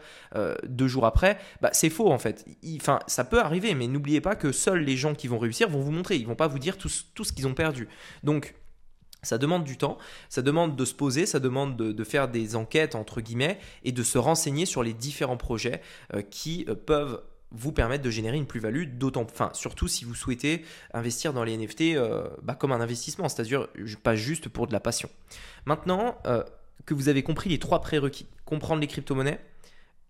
deux 0.64 0.88
jours 0.88 1.06
après, 1.06 1.38
bah, 1.62 1.70
c'est 1.72 1.88
faux 1.88 2.10
en 2.10 2.18
fait. 2.18 2.44
Enfin, 2.76 2.98
ça 3.06 3.24
peut 3.24 3.40
arriver, 3.40 3.74
mais 3.74 3.86
n'oubliez 3.86 4.20
pas 4.20 4.34
que 4.34 4.52
seuls 4.52 4.80
les 4.80 4.96
gens 4.96 5.14
qui 5.14 5.28
vont 5.28 5.38
réussir 5.38 5.68
vont 5.68 5.80
vous 5.80 5.92
montrer. 5.92 6.16
Ils 6.16 6.26
vont 6.26 6.34
pas 6.34 6.48
vous 6.48 6.58
dire 6.58 6.76
tout, 6.76 6.90
tout 7.14 7.24
ce 7.24 7.32
qu'ils 7.32 7.46
ont 7.46 7.54
perdu. 7.54 7.77
Donc, 8.24 8.54
ça 9.22 9.38
demande 9.38 9.64
du 9.64 9.76
temps, 9.76 9.98
ça 10.28 10.42
demande 10.42 10.76
de 10.76 10.84
se 10.84 10.94
poser, 10.94 11.26
ça 11.26 11.40
demande 11.40 11.76
de, 11.76 12.04
faire 12.04 12.28
des 12.28 12.56
enquêtes 12.56 12.94
entre 12.94 13.20
guillemets 13.20 13.58
et 13.84 13.92
de 13.92 14.02
se 14.02 14.18
renseigner 14.18 14.64
sur 14.64 14.82
les 14.82 14.94
différents 14.94 15.36
projets 15.36 15.82
euh, 16.14 16.22
qui 16.22 16.64
euh, 16.68 16.74
peuvent 16.74 17.22
vous 17.50 17.72
permettre 17.72 18.04
de 18.04 18.10
générer 18.10 18.36
une 18.36 18.46
plus-value, 18.46 18.84
d'autant, 18.98 19.22
enfin, 19.22 19.50
surtout 19.54 19.88
si 19.88 20.04
vous 20.04 20.14
souhaitez 20.14 20.64
investir 20.92 21.32
dans 21.32 21.44
les 21.44 21.56
NFT 21.56 21.96
euh, 21.96 22.28
bah, 22.42 22.54
comme 22.54 22.72
un 22.72 22.80
investissement, 22.80 23.28
c'est-à-dire 23.28 23.68
pas 24.02 24.14
juste 24.14 24.48
pour 24.48 24.66
de 24.66 24.72
la 24.72 24.80
passion. 24.80 25.08
Maintenant 25.64 26.18
que 26.84 26.94
vous 26.94 27.08
avez 27.08 27.22
compris 27.22 27.48
les 27.48 27.58
trois 27.58 27.80
prérequis, 27.80 28.26
comprendre 28.44 28.80
les 28.82 28.86
crypto-monnaies 28.86 29.40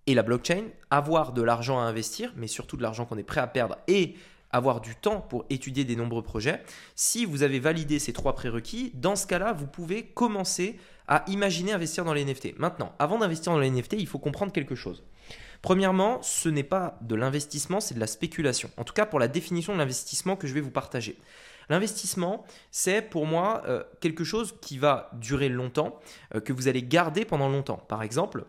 et 0.07 0.15
la 0.15 0.23
blockchain, 0.23 0.65
avoir 0.91 1.33
de 1.33 1.43
l'argent 1.43 1.79
à 1.79 1.83
investir, 1.83 2.33
mais 2.37 2.49
surtout 2.49 2.77
de 2.77 2.83
l'argent 2.83 3.05
qu'on 3.05 3.19
est 3.19 3.23
prêt 3.23 3.41
à 3.41 3.47
perdre 3.47 3.79
et 3.87 4.17
avoir 4.51 4.81
du 4.81 4.95
temps 4.95 5.21
pour 5.21 5.45
étudier 5.51 5.85
des 5.85 5.97
nombreux 5.97 6.23
projets. 6.23 6.63
Si 6.95 7.25
vous 7.25 7.43
avez 7.43 7.59
validé 7.59 7.99
ces 7.99 8.13
trois 8.13 8.35
prérequis, 8.35 8.93
dans 8.95 9.17
ce 9.17 9.27
cas-là, 9.27 9.53
vous 9.53 9.67
pouvez 9.67 10.05
commencer 10.05 10.79
à 11.07 11.25
imaginer 11.29 11.73
investir 11.73 12.05
dans 12.05 12.13
les 12.13 12.25
NFT. 12.25 12.59
Maintenant, 12.59 12.93
avant 12.99 13.19
d'investir 13.19 13.53
dans 13.53 13.59
les 13.59 13.71
NFT, 13.71 13.95
il 13.99 14.07
faut 14.07 14.19
comprendre 14.19 14.53
quelque 14.53 14.75
chose. 14.75 15.03
Premièrement, 15.63 16.23
ce 16.23 16.49
n'est 16.49 16.63
pas 16.63 16.99
de 17.03 17.15
l'investissement, 17.15 17.81
c'est 17.81 17.95
de 17.95 18.01
la 18.01 18.07
spéculation. 18.07 18.71
En 18.77 18.85
tout 18.85 18.95
cas, 18.95 19.07
pour 19.07 19.19
la 19.19 19.29
définition 19.29 19.73
de 19.73 19.79
l'investissement 19.79 20.37
que 20.37 20.47
je 20.47 20.55
vais 20.55 20.61
vous 20.61 20.71
partager. 20.71 21.19
L'investissement, 21.69 22.45
c'est 22.71 23.03
pour 23.03 23.27
moi 23.27 23.63
euh, 23.67 23.83
quelque 24.01 24.25
chose 24.25 24.55
qui 24.63 24.79
va 24.79 25.11
durer 25.15 25.49
longtemps, 25.49 25.99
euh, 26.35 26.41
que 26.41 26.53
vous 26.53 26.69
allez 26.69 26.83
garder 26.83 27.25
pendant 27.25 27.49
longtemps. 27.49 27.83
Par 27.89 28.03
exemple, 28.03 28.45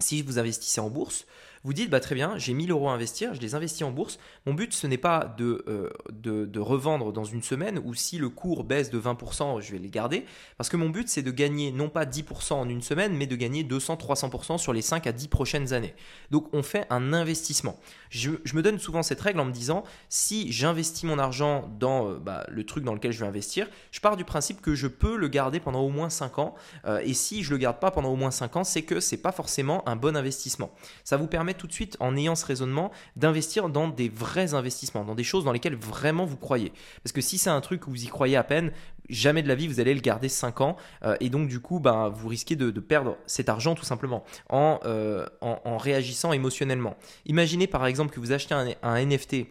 si 0.00 0.22
vous 0.22 0.38
investissez 0.38 0.80
en 0.80 0.90
bourse, 0.90 1.26
vous 1.64 1.72
dites, 1.72 1.90
bah, 1.90 2.00
très 2.00 2.14
bien, 2.14 2.38
j'ai 2.38 2.54
1000 2.54 2.70
euros 2.70 2.88
à 2.88 2.92
investir, 2.92 3.34
je 3.34 3.40
les 3.40 3.54
investis 3.54 3.82
en 3.82 3.90
bourse. 3.90 4.18
Mon 4.46 4.54
but, 4.54 4.72
ce 4.72 4.86
n'est 4.86 4.98
pas 4.98 5.34
de, 5.38 5.64
euh, 5.68 5.90
de, 6.10 6.60
revendre 6.60 7.12
dans 7.12 7.24
une 7.24 7.42
semaine 7.42 7.80
ou 7.84 7.94
si 7.94 8.18
le 8.18 8.28
cours 8.28 8.64
baisse 8.64 8.90
de 8.90 8.98
20%, 8.98 9.60
je 9.60 9.72
vais 9.72 9.78
les 9.78 9.90
garder. 9.90 10.24
Parce 10.56 10.68
que 10.68 10.76
mon 10.76 10.90
but, 10.90 11.08
c'est 11.08 11.22
de 11.22 11.30
gagner 11.30 11.70
non 11.70 11.88
pas 11.88 12.04
10% 12.04 12.54
en 12.54 12.68
une 12.68 12.82
semaine, 12.82 13.16
mais 13.16 13.26
de 13.26 13.36
gagner 13.36 13.62
200-300% 13.64 14.58
sur 14.58 14.72
les 14.72 14.82
5 14.82 15.06
à 15.06 15.12
10 15.12 15.28
prochaines 15.28 15.72
années. 15.72 15.94
Donc, 16.30 16.48
on 16.52 16.62
fait 16.62 16.86
un 16.90 17.12
investissement. 17.12 17.78
Je, 18.10 18.30
me 18.54 18.62
donne 18.62 18.78
souvent 18.78 19.02
cette 19.02 19.20
règle 19.20 19.40
en 19.40 19.44
me 19.44 19.52
disant, 19.52 19.84
si 20.08 20.50
j'investis 20.52 21.04
mon 21.04 21.18
argent 21.18 21.70
dans 21.78 22.08
euh, 22.08 22.18
bah, 22.18 22.44
le 22.48 22.64
truc 22.64 22.84
dans 22.84 22.94
lequel 22.94 23.12
je 23.12 23.20
vais 23.20 23.26
investir, 23.26 23.68
je 23.90 24.00
pars 24.00 24.16
du 24.16 24.24
principe 24.24 24.60
que 24.60 24.74
je 24.74 24.86
peux 24.86 25.16
le 25.16 25.28
garder 25.28 25.60
pendant 25.60 25.80
au 25.80 25.90
moins 25.90 26.10
5 26.10 26.38
ans. 26.38 26.54
Euh, 26.86 27.00
et 27.04 27.14
si 27.14 27.42
je 27.42 27.50
ne 27.50 27.54
le 27.56 27.62
garde 27.62 27.78
pas 27.78 27.90
pendant 27.90 28.10
au 28.10 28.16
moins 28.16 28.30
5 28.30 28.56
ans, 28.56 28.64
c'est 28.64 28.82
que 28.82 29.00
ce 29.00 29.14
n'est 29.14 29.20
pas 29.20 29.32
forcément 29.32 29.86
un 29.88 29.96
bon 29.96 30.16
investissement. 30.16 30.70
Ça 31.04 31.16
vous 31.16 31.26
permet 31.26 31.47
tout 31.54 31.66
de 31.66 31.72
suite, 31.72 31.96
en 32.00 32.16
ayant 32.16 32.34
ce 32.34 32.46
raisonnement, 32.46 32.90
d'investir 33.16 33.68
dans 33.68 33.88
des 33.88 34.08
vrais 34.08 34.54
investissements, 34.54 35.04
dans 35.04 35.14
des 35.14 35.24
choses 35.24 35.44
dans 35.44 35.52
lesquelles 35.52 35.76
vraiment 35.76 36.24
vous 36.24 36.36
croyez. 36.36 36.72
Parce 37.02 37.12
que 37.12 37.20
si 37.20 37.38
c'est 37.38 37.50
un 37.50 37.60
truc 37.60 37.86
où 37.86 37.90
vous 37.90 38.04
y 38.04 38.08
croyez 38.08 38.36
à 38.36 38.44
peine, 38.44 38.72
jamais 39.08 39.42
de 39.42 39.48
la 39.48 39.54
vie 39.54 39.68
vous 39.68 39.80
allez 39.80 39.94
le 39.94 40.00
garder 40.00 40.28
5 40.28 40.60
ans. 40.60 40.76
Euh, 41.04 41.16
et 41.20 41.30
donc 41.30 41.48
du 41.48 41.60
coup, 41.60 41.80
ben, 41.80 42.08
vous 42.08 42.28
risquez 42.28 42.56
de, 42.56 42.70
perdre 42.80 43.16
cet 43.26 43.48
argent 43.48 43.74
tout 43.74 43.84
simplement 43.84 44.24
euh, 44.52 45.26
en, 45.40 45.76
réagissant 45.76 46.32
émotionnellement. 46.32 46.96
Imaginez 47.26 47.66
par 47.66 47.86
exemple 47.86 48.14
que 48.14 48.20
vous 48.20 48.32
achetez 48.32 48.54
un, 48.82 49.04
NFT 49.04 49.46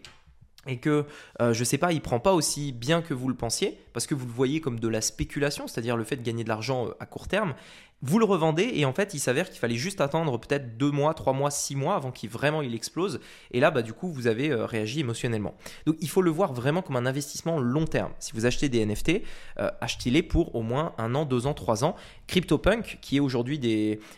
et 0.66 0.78
que, 0.78 1.06
euh, 1.40 1.52
je 1.52 1.64
sais 1.64 1.78
pas, 1.78 1.92
il 1.92 2.00
prend 2.00 2.20
pas 2.20 2.32
aussi 2.32 2.72
bien 2.72 3.00
que 3.00 3.14
vous 3.14 3.28
le 3.28 3.34
pensiez, 3.34 3.78
parce 3.98 4.06
que 4.06 4.14
vous 4.14 4.26
le 4.26 4.32
voyez 4.32 4.60
comme 4.60 4.78
de 4.78 4.86
la 4.86 5.00
spéculation, 5.00 5.66
c'est-à-dire 5.66 5.96
le 5.96 6.04
fait 6.04 6.14
de 6.14 6.22
gagner 6.22 6.44
de 6.44 6.48
l'argent 6.48 6.86
à 7.00 7.06
court 7.06 7.26
terme, 7.26 7.54
vous 8.00 8.20
le 8.20 8.24
revendez 8.24 8.70
et 8.74 8.84
en 8.84 8.92
fait 8.92 9.12
il 9.14 9.18
s'avère 9.18 9.50
qu'il 9.50 9.58
fallait 9.58 9.74
juste 9.74 10.00
attendre 10.00 10.38
peut-être 10.38 10.76
deux 10.76 10.90
mois, 10.90 11.14
trois 11.14 11.32
mois, 11.32 11.50
six 11.50 11.74
mois 11.74 11.96
avant 11.96 12.12
qu'il 12.12 12.30
vraiment 12.30 12.62
il 12.62 12.74
explose 12.74 13.20
et 13.50 13.58
là 13.58 13.72
bah 13.72 13.82
du 13.82 13.92
coup 13.92 14.08
vous 14.08 14.28
avez 14.28 14.50
euh, 14.50 14.66
réagi 14.66 15.00
émotionnellement. 15.00 15.56
Donc 15.84 15.96
il 16.00 16.08
faut 16.08 16.22
le 16.22 16.30
voir 16.30 16.52
vraiment 16.52 16.80
comme 16.80 16.94
un 16.94 17.06
investissement 17.06 17.58
long 17.58 17.86
terme. 17.86 18.12
Si 18.20 18.32
vous 18.34 18.46
achetez 18.46 18.68
des 18.68 18.86
NFT, 18.86 19.22
euh, 19.58 19.70
achetez-les 19.80 20.22
pour 20.22 20.54
au 20.54 20.62
moins 20.62 20.94
un 20.98 21.14
an, 21.16 21.24
deux 21.24 21.46
ans, 21.46 21.54
trois 21.54 21.84
ans. 21.84 21.96
CryptoPunk 22.28 22.98
qui 23.00 23.16
est 23.16 23.20
aujourd'hui 23.20 23.58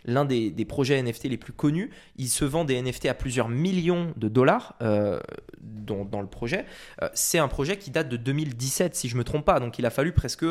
l'un 0.05 0.25
des, 0.25 0.53
projets 0.69 1.03
NFT 1.03 1.25
les 1.25 1.39
plus 1.39 1.53
connus, 1.53 1.91
il 2.17 2.29
se 2.29 2.45
vend 2.45 2.65
des 2.65 2.81
NFT 2.81 3.07
à 3.07 3.15
plusieurs 3.15 3.49
millions 3.49 4.13
de 4.17 4.29
dollars 4.29 4.75
euh, 4.83 5.21
dans, 5.61 6.21
le 6.21 6.27
projet. 6.27 6.67
C'est 7.15 7.39
un 7.39 7.49
projet 7.49 7.79
qui 7.79 7.91
date 7.91 8.09
de 8.09 8.17
2017 8.17 8.95
si 8.95 9.09
je 9.09 9.17
me 9.17 9.25
trompe 9.25 9.45
pas, 9.45 9.59
donc 9.59 9.70
il 9.79 9.87
a 9.87 9.91
fallu 9.91 10.13
presque 10.13 10.47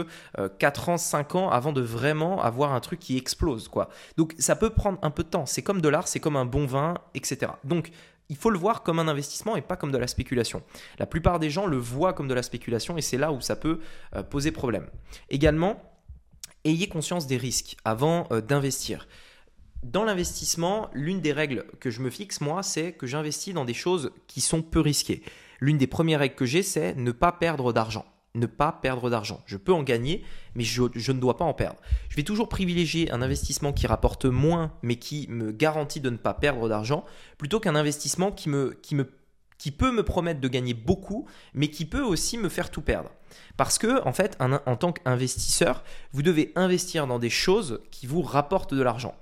4 0.60 0.90
ans, 0.90 0.98
5 0.98 1.36
ans 1.36 1.50
avant 1.50 1.74
de 1.74 1.82
vraiment 1.82 2.42
avoir 2.42 2.74
un 2.74 2.80
truc 2.80 3.00
qui 3.00 3.18
explose, 3.18 3.68
quoi. 3.68 3.90
Donc 4.18 4.36
ça 4.40 4.56
peut 4.56 4.70
prendre 4.70 5.00
un 5.02 5.12
peu 5.12 5.24
de 5.24 5.30
temps. 5.30 5.46
C'est 5.46 5.62
comme 5.62 5.82
de 5.82 5.90
l'art, 5.90 6.08
c'est 6.08 6.20
comme 6.20 6.36
un 6.36 6.46
bon 6.46 6.66
vin, 6.66 6.96
etc. 7.14 7.52
Donc 7.64 7.92
il 8.30 8.36
faut 8.36 8.52
le 8.52 8.60
voir 8.60 8.84
comme 8.84 9.00
un 9.00 9.08
investissement 9.08 9.56
et 9.56 9.62
pas 9.62 9.76
comme 9.76 9.92
de 9.92 9.98
la 9.98 10.08
spéculation. 10.08 10.62
La 11.00 11.08
plupart 11.08 11.40
des 11.40 11.50
gens 11.50 11.66
le 11.66 11.78
voient 11.78 12.14
comme 12.14 12.28
de 12.28 12.34
la 12.34 12.44
spéculation 12.44 12.98
et 12.98 13.02
c'est 13.02 13.18
là 13.18 13.32
où 13.32 13.42
ça 13.42 13.56
peut 13.56 13.80
euh, 14.16 14.24
poser 14.24 14.52
problème. 14.52 14.88
Également, 15.30 15.82
ayez 16.64 16.88
conscience 16.88 17.28
des 17.28 17.38
risques 17.38 17.76
avant 17.84 18.28
euh, 18.32 18.42
d'investir. 18.42 19.08
Dans 19.82 20.04
l'investissement, 20.04 20.90
l'une 20.94 21.22
des 21.22 21.34
règles 21.34 21.66
que 21.80 21.90
je 21.90 22.02
me 22.02 22.10
fixe, 22.10 22.42
moi, 22.42 22.64
c'est 22.64 22.92
que 22.92 23.08
j'investis 23.08 23.54
dans 23.54 23.66
des 23.66 23.74
choses 23.74 24.12
qui 24.28 24.42
sont 24.42 24.62
peu 24.62 24.80
risquées. 24.80 25.24
L'une 25.60 25.78
des 25.78 25.88
premières 25.88 26.20
règles 26.20 26.36
que 26.36 26.46
j'ai, 26.46 26.64
c'est 26.64 26.96
ne 26.96 27.12
pas 27.12 27.32
perdre 27.32 27.74
d'argent 27.74 28.06
ne 28.36 28.46
pas 28.46 28.72
perdre 28.72 29.10
d'argent. 29.10 29.42
Je 29.46 29.58
peux 29.58 29.74
en 29.74 29.84
gagner, 29.84 30.24
mais 30.56 30.64
je, 30.64 30.84
ne 30.84 31.20
dois 31.20 31.38
pas 31.38 31.46
en 31.46 31.54
perdre. 31.54 31.80
Je 32.10 32.16
vais 32.16 32.24
toujours 32.24 32.50
privilégier 32.50 33.12
un 33.12 33.22
investissement 33.22 33.74
qui 33.74 33.88
rapporte 33.88 34.26
moins, 34.26 34.72
mais 34.82 34.98
qui 34.98 35.28
me 35.30 35.52
garantit 35.52 36.00
de 36.00 36.10
ne 36.10 36.18
pas 36.18 36.34
perdre 36.34 36.70
d'argent, 36.70 37.06
plutôt 37.38 37.60
qu'un 37.60 37.76
investissement 37.76 38.32
qui, 38.32 38.50
peut 38.50 39.92
me 39.92 40.04
promettre 40.04 40.42
de 40.42 40.48
gagner 40.48 40.74
beaucoup, 40.74 41.28
mais 41.54 41.70
qui 41.70 41.86
peut 41.86 42.04
aussi 42.04 42.38
me 42.38 42.50
faire 42.50 42.70
tout 42.70 42.82
perdre. 42.82 43.12
Parce 43.58 43.78
que, 43.78 44.06
en 44.08 44.14
fait, 44.14 44.38
en 44.40 44.76
tant 44.76 44.92
qu'investisseur, 44.92 45.84
vous 46.14 46.22
devez 46.22 46.52
investir 46.56 47.08
dans 47.08 47.20
des 47.20 47.30
choses 47.30 47.82
qui 47.92 48.08
vous 48.08 48.22
rapportent 48.22 48.74
de 48.74 48.82
l'argent. 48.82 49.16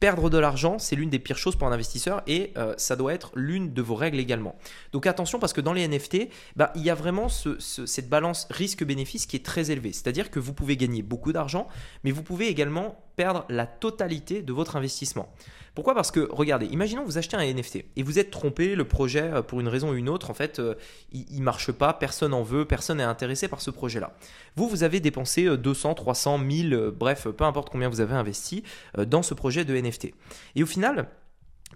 Perdre 0.00 0.30
de 0.30 0.38
l'argent, 0.38 0.78
c'est 0.78 0.96
l'une 0.96 1.10
des 1.10 1.18
pires 1.18 1.36
choses 1.36 1.56
pour 1.56 1.68
un 1.68 1.72
investisseur 1.72 2.22
et 2.26 2.54
euh, 2.56 2.72
ça 2.78 2.96
doit 2.96 3.12
être 3.12 3.32
l'une 3.34 3.74
de 3.74 3.82
vos 3.82 3.94
règles 3.94 4.18
également. 4.18 4.56
Donc 4.92 5.06
attention 5.06 5.38
parce 5.38 5.52
que 5.52 5.60
dans 5.60 5.74
les 5.74 5.86
NFT, 5.86 6.30
bah, 6.56 6.72
il 6.74 6.82
y 6.82 6.88
a 6.88 6.94
vraiment 6.94 7.28
cette 7.28 8.08
balance 8.08 8.48
risque-bénéfice 8.50 9.26
qui 9.26 9.36
est 9.36 9.44
très 9.44 9.70
élevée. 9.70 9.92
C'est-à-dire 9.92 10.30
que 10.30 10.40
vous 10.40 10.54
pouvez 10.54 10.78
gagner 10.78 11.02
beaucoup 11.02 11.34
d'argent, 11.34 11.68
mais 12.02 12.12
vous 12.12 12.22
pouvez 12.22 12.48
également 12.48 12.96
perdre 13.20 13.44
la 13.50 13.66
totalité 13.66 14.40
de 14.40 14.50
votre 14.50 14.76
investissement. 14.76 15.28
Pourquoi? 15.74 15.94
Parce 15.94 16.10
que, 16.10 16.26
regardez, 16.30 16.64
imaginons 16.64 17.02
que 17.02 17.06
vous 17.06 17.18
achetez 17.18 17.36
un 17.36 17.44
NFT 17.44 17.84
et 17.94 18.02
vous 18.02 18.18
êtes 18.18 18.30
trompé, 18.30 18.74
le 18.74 18.88
projet, 18.88 19.24
euh, 19.24 19.42
pour 19.42 19.60
une 19.60 19.68
raison 19.68 19.90
ou 19.90 19.94
une 19.94 20.08
autre, 20.08 20.30
en 20.30 20.34
fait, 20.34 20.58
euh, 20.58 20.74
il 21.12 21.38
ne 21.38 21.42
marche 21.42 21.70
pas, 21.70 21.92
personne 21.92 22.32
en 22.32 22.42
veut, 22.42 22.64
personne 22.64 22.96
n'est 22.96 23.02
intéressé 23.04 23.46
par 23.46 23.60
ce 23.60 23.70
projet-là. 23.70 24.16
Vous, 24.56 24.70
vous 24.70 24.84
avez 24.84 25.00
dépensé 25.00 25.54
200, 25.54 25.92
300, 25.92 26.38
1000, 26.38 26.92
bref, 26.96 27.28
peu 27.28 27.44
importe 27.44 27.68
combien 27.68 27.90
vous 27.90 28.00
avez 28.00 28.14
investi 28.14 28.64
dans 28.96 29.22
ce 29.22 29.34
projet 29.34 29.66
de 29.66 29.78
NFT. 29.78 30.14
Et 30.54 30.62
au 30.62 30.66
final, 30.66 31.10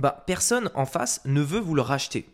bah, 0.01 0.25
personne 0.27 0.71
en 0.75 0.87
face 0.87 1.21
ne 1.27 1.43
veut 1.43 1.61
vous 1.61 1.75
le 1.75 1.83
racheter. 1.83 2.27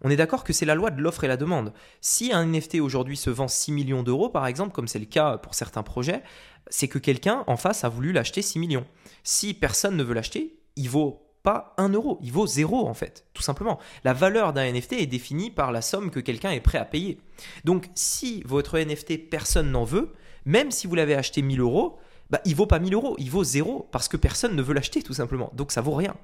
On 0.00 0.10
est 0.10 0.16
d'accord 0.16 0.44
que 0.44 0.52
c'est 0.52 0.66
la 0.66 0.74
loi 0.74 0.90
de 0.90 1.02
l'offre 1.02 1.24
et 1.24 1.28
la 1.28 1.36
demande. 1.36 1.72
Si 2.00 2.32
un 2.32 2.46
NFT 2.46 2.76
aujourd'hui 2.76 3.16
se 3.16 3.30
vend 3.30 3.48
6 3.48 3.72
millions 3.72 4.02
d'euros, 4.02 4.28
par 4.28 4.46
exemple, 4.46 4.72
comme 4.72 4.88
c'est 4.88 4.98
le 4.98 5.06
cas 5.06 5.38
pour 5.38 5.54
certains 5.54 5.82
projets, 5.82 6.22
c'est 6.70 6.88
que 6.88 6.98
quelqu'un 6.98 7.44
en 7.46 7.56
face 7.56 7.84
a 7.84 7.88
voulu 7.88 8.12
l'acheter 8.12 8.42
6 8.42 8.58
millions. 8.58 8.86
Si 9.22 9.54
personne 9.54 9.96
ne 9.96 10.02
veut 10.02 10.14
l'acheter, 10.14 10.58
il 10.76 10.88
vaut 10.88 11.24
pas 11.42 11.74
1 11.78 11.90
euro, 11.90 12.18
il 12.22 12.32
vaut 12.32 12.46
0 12.46 12.86
en 12.86 12.94
fait, 12.94 13.24
tout 13.32 13.42
simplement. 13.42 13.78
La 14.04 14.12
valeur 14.12 14.52
d'un 14.52 14.70
NFT 14.70 14.94
est 14.94 15.06
définie 15.06 15.50
par 15.50 15.72
la 15.72 15.82
somme 15.82 16.10
que 16.10 16.20
quelqu'un 16.20 16.50
est 16.50 16.60
prêt 16.60 16.78
à 16.78 16.84
payer. 16.84 17.18
Donc 17.64 17.88
si 17.94 18.42
votre 18.44 18.78
NFT, 18.78 19.30
personne 19.30 19.70
n'en 19.70 19.84
veut, 19.84 20.12
même 20.44 20.70
si 20.70 20.86
vous 20.86 20.94
l'avez 20.94 21.14
acheté 21.14 21.42
1000 21.42 21.60
euros, 21.60 21.98
bah, 22.30 22.40
il 22.44 22.54
vaut 22.54 22.66
pas 22.66 22.78
1000 22.78 22.94
euros, 22.94 23.16
il 23.18 23.30
vaut 23.30 23.44
0 23.44 23.88
parce 23.90 24.08
que 24.08 24.16
personne 24.16 24.54
ne 24.54 24.62
veut 24.62 24.74
l'acheter 24.74 25.02
tout 25.02 25.14
simplement. 25.14 25.50
Donc 25.54 25.72
ça 25.72 25.80
vaut 25.80 25.94
rien. 25.94 26.16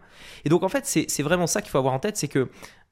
Et 0.45 0.49
donc 0.49 0.63
en 0.63 0.69
fait, 0.69 0.85
c'est 0.87 1.23
vraiment 1.23 1.47
ça 1.47 1.63
qu'il 1.63 1.71
faut 1.71 1.79
avoir 1.79 1.95
en 1.95 2.01
tête, 2.01 2.17
c'est 2.17 2.29
que 2.29 2.49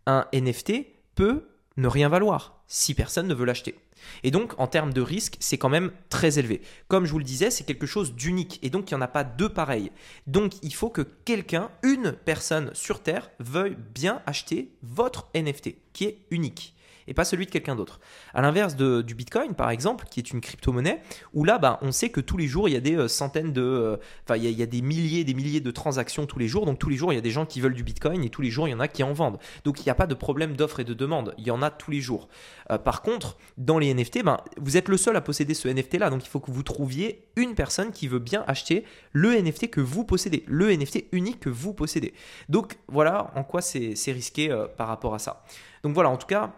un 0.07 0.27
NFT 0.33 0.87
peut 1.15 1.49
ne 1.77 1.89
rien 1.89 2.09
valoir 2.09 2.63
si 2.67 2.95
personne 2.95 3.27
ne 3.27 3.35
veut 3.35 3.45
l'acheter. 3.45 3.77
Et 4.23 4.31
donc, 4.31 4.59
en 4.59 4.67
termes 4.67 4.93
de 4.93 5.01
risque, 5.01 5.37
c'est 5.41 5.59
quand 5.59 5.69
même 5.69 5.93
très 6.09 6.39
élevé. 6.39 6.63
Comme 6.89 7.07
je 7.07 7.13
vous 7.13 7.19
le 7.19 7.25
disais, 7.25 7.51
c'est 7.51 7.65
quelque 7.65 7.87
chose 7.87 8.15
d'unique. 8.15 8.59
Et 8.63 8.71
donc, 8.71 8.91
il 8.91 8.95
n'y 8.95 8.99
en 8.99 9.03
a 9.03 9.09
pas 9.09 9.25
deux 9.25 9.49
pareils. 9.49 9.91
Donc, 10.27 10.53
il 10.63 10.75
faut 10.75 10.91
que 10.91 11.03
quelqu'un, 11.03 11.71
une 11.83 12.13
personne 12.13 12.71
sur 12.75 13.03
Terre, 13.03 13.31
veuille 13.39 13.77
bien 13.95 14.23
acheter 14.27 14.71
votre 14.83 15.29
NFT, 15.35 15.77
qui 15.93 16.05
est 16.05 16.19
unique 16.31 16.75
et 17.07 17.15
pas 17.15 17.25
celui 17.25 17.47
de 17.47 17.51
quelqu'un 17.51 17.77
d'autre. 17.77 18.01
À 18.35 18.43
l'inverse 18.43 18.77
du 18.77 19.15
Bitcoin, 19.15 19.55
par 19.55 19.71
exemple, 19.71 20.07
qui 20.11 20.21
est 20.21 20.31
une 20.31 20.41
crypto-monnaie, 20.41 21.03
où 21.35 21.45
là, 21.45 21.59
bah, 21.59 21.79
on 21.83 21.93
sait 21.93 22.11
que 22.11 22.21
tous 22.21 22.37
les 22.37 22.47
jours, 22.47 22.69
il 22.69 22.73
y 22.73 22.77
a 22.77 22.81
des 22.81 22.97
euh, 22.97 23.09
centaines 23.09 23.53
de... 23.53 23.63
Euh, 23.63 23.97
enfin, 24.25 24.37
il, 24.37 24.51
y 24.51 24.63
a, 24.63 24.67
des 24.67 24.83
milliers 24.83 25.25
des 25.25 25.35
milliers 25.35 25.61
de 25.61 25.71
transactions 25.71 26.27
tous 26.27 26.39
les 26.39 26.49
jours. 26.49 26.67
Donc 26.67 26.79
tous 26.79 26.89
les 26.89 26.97
jours, 26.97 27.13
il 27.13 27.17
y 27.17 27.19
a 27.19 27.23
des 27.23 27.31
gens 27.31 27.47
qui 27.47 27.61
veulent 27.61 27.75
du 27.75 27.85
Bitcoin 27.85 28.25
et 28.25 28.31
tous 28.31 28.43
les 28.43 28.51
jours, 28.51 28.69
il 28.69 28.73
y 28.73 28.75
en 28.75 28.81
a 28.81 28.89
qui 28.89 29.03
en 29.03 29.13
vendent. 29.13 29.39
Donc 29.65 29.81
il 29.81 29.85
n'y 29.85 29.91
a 29.91 29.95
pas 29.95 30.07
de 30.07 30.15
problème 30.15 30.55
d'offre 30.55 30.81
et 30.81 30.85
de 30.85 30.95
demande. 30.95 31.35
Il 31.39 31.45
y 31.45 31.51
en 31.51 31.63
a 31.63 31.71
tous 31.71 31.91
les 31.91 32.01
jours. 32.01 32.29
Euh, 32.71 32.79
par 32.79 33.03
contre, 33.03 33.37
dans 33.59 33.79
les 33.79 33.93
NFT, 33.93 34.25
ben, 34.25 34.39
vous 34.61 34.77
êtes 34.77 34.89
le 34.89 34.97
seul 34.97 35.17
à 35.17 35.21
posséder 35.21 35.55
ce 35.55 35.69
NFT-là. 35.69 36.11
Donc 36.11 36.25
il 36.25 36.29
faut 36.29 36.41
que 36.41 36.51
vous 36.51 36.63
trouviez 36.63 37.27
une 37.37 37.55
personne 37.55 37.93
qui 37.93 38.09
veut 38.09 38.19
bien 38.19 38.45
acheter 38.47 38.85
le 39.13 39.41
NFT 39.41 39.71
que 39.71 39.81
vous 39.81 40.05
possédez, 40.05 40.45
le 40.47 40.75
NFT 40.75 41.07
unique 41.13 41.41
que 41.41 41.51
vous 41.51 41.73
possédez. 41.73 42.15
Donc 42.49 42.79
voilà 42.89 43.33
en 43.35 43.45
quoi 43.45 43.61
c'est 43.63 44.13
risqué 44.13 44.49
par 44.77 44.89
rapport 44.89 45.15
à 45.15 45.19
ça. 45.19 45.45
Donc 45.83 45.95
voilà, 45.95 46.11
en 46.11 46.17
tout 46.17 46.27
cas, 46.27 46.53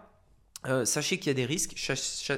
euh, 0.67 0.85
sachez 0.85 1.17
qu'il 1.17 1.27
y 1.27 1.31
a 1.31 1.33
des 1.33 1.45
risques, 1.45 1.75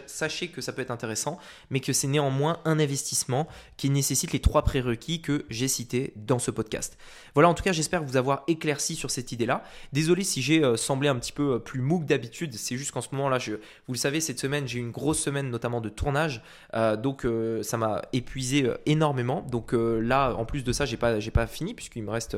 sachez 0.06 0.48
que 0.50 0.62
ça 0.62 0.74
peut 0.74 0.82
être 0.82 0.92
intéressant, 0.92 1.40
mais 1.70 1.80
que 1.80 1.94
c'est 1.94 2.08
néanmoins 2.08 2.60
un 2.66 2.80
investissement 2.80 3.48
qui 3.78 3.90
nécessite 3.90 4.34
les 4.34 4.40
trois 4.40 4.64
prérequis 4.64 5.22
que 5.22 5.46
j'ai 5.50 5.68
cités 5.68 6.14
dans 6.16 6.40
ce 6.40 6.52
podcast. 6.52 6.98
Voilà, 7.34 7.50
en 7.50 7.54
tout 7.54 7.64
cas, 7.64 7.72
j'espère 7.72 8.04
vous 8.04 8.18
avoir 8.18 8.44
éclairci 8.48 8.96
sur 8.96 9.12
cette 9.12 9.32
idée-là. 9.32 9.64
Désolé 9.94 10.24
si 10.24 10.42
j'ai 10.42 10.64
euh, 10.64 10.76
semblé 10.76 11.08
un 11.08 11.16
petit 11.16 11.32
peu 11.32 11.54
euh, 11.56 11.60
plus 11.60 11.82
mou 11.82 12.00
que 12.00 12.06
d'habitude, 12.06 12.54
c'est 12.56 12.78
juste 12.78 12.92
qu'en 12.92 13.02
ce 13.02 13.10
moment-là, 13.14 13.38
vous 13.88 13.94
le 13.94 13.98
savez, 13.98 14.20
cette 14.22 14.40
semaine, 14.40 14.68
j'ai 14.68 14.80
eu 14.80 14.82
une 14.82 14.92
grosse 14.92 15.20
semaine 15.20 15.50
notamment 15.50 15.82
de 15.82 15.90
tournage, 15.90 16.42
donc 16.74 17.26
ça 17.62 17.78
m'a 17.78 18.02
épuisé 18.14 18.70
énormément. 18.86 19.42
Donc 19.42 19.74
là, 19.74 20.34
en 20.34 20.46
plus 20.46 20.64
de 20.64 20.72
ça, 20.72 20.86
j'ai 20.86 20.98
pas, 20.98 21.20
pas 21.34 21.48
fini 21.48 21.74
puisqu'il 21.74 22.04
me 22.04 22.10
reste 22.10 22.36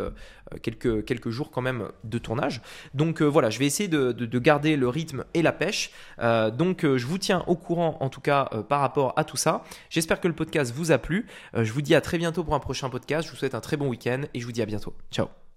quelques, 0.61 1.05
quelques 1.05 1.29
jours 1.29 1.51
quand 1.51 1.61
même 1.61 1.89
de 2.03 2.17
tournage. 2.17 2.61
Donc 2.93 3.21
voilà, 3.21 3.49
je 3.49 3.59
vais 3.59 3.65
essayer 3.65 3.89
de 3.89 4.39
garder 4.39 4.75
le 4.75 4.87
rythme 4.87 5.23
et 5.33 5.41
la 5.41 5.51
pêche. 5.51 5.78
Euh, 6.19 6.51
donc 6.51 6.83
euh, 6.83 6.97
je 6.97 7.05
vous 7.05 7.17
tiens 7.17 7.43
au 7.47 7.55
courant 7.55 7.97
en 7.99 8.09
tout 8.09 8.21
cas 8.21 8.49
euh, 8.53 8.61
par 8.61 8.81
rapport 8.81 9.13
à 9.15 9.23
tout 9.23 9.37
ça. 9.37 9.63
J'espère 9.89 10.19
que 10.19 10.27
le 10.27 10.35
podcast 10.35 10.73
vous 10.73 10.91
a 10.91 10.97
plu. 10.97 11.27
je 11.53 11.71
vous 11.71 11.81
dis 11.81 11.95
à 11.95 12.01
très 12.01 12.17
bientôt 12.17 12.43
pour 12.43 12.55
un 12.55 12.59
prochain 12.59 12.89
podcast. 12.89 13.27
Je 13.27 13.31
vous 13.31 13.37
souhaite 13.37 13.55
un 13.55 13.61
très 13.61 13.77
bon 13.77 13.87
week-end 13.87 14.21
et 14.33 14.39
je 14.39 14.45
vous 14.45 14.51
dis 14.51 14.61
à 14.61 14.65
bientôt. 14.65 14.93
Ciao 15.11 15.48